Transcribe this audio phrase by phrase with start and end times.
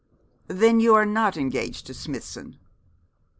[0.47, 2.57] 'Then you are not engaged to Smithson?'